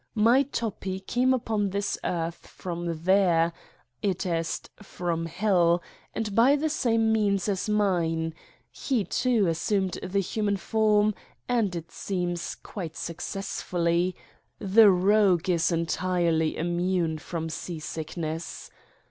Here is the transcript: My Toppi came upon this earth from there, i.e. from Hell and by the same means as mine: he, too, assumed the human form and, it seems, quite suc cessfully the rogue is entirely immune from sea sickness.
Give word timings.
My 0.15 0.41
Toppi 0.41 0.99
came 0.99 1.31
upon 1.31 1.69
this 1.69 1.95
earth 2.03 2.47
from 2.47 3.03
there, 3.03 3.53
i.e. 4.03 4.43
from 4.81 5.27
Hell 5.27 5.83
and 6.15 6.33
by 6.33 6.55
the 6.55 6.69
same 6.69 7.13
means 7.13 7.47
as 7.47 7.69
mine: 7.69 8.33
he, 8.71 9.03
too, 9.05 9.45
assumed 9.45 9.99
the 10.01 10.17
human 10.17 10.57
form 10.57 11.13
and, 11.47 11.75
it 11.75 11.91
seems, 11.91 12.55
quite 12.55 12.95
suc 12.95 13.17
cessfully 13.17 14.15
the 14.57 14.89
rogue 14.89 15.47
is 15.51 15.71
entirely 15.71 16.57
immune 16.57 17.19
from 17.19 17.47
sea 17.47 17.77
sickness. 17.79 18.71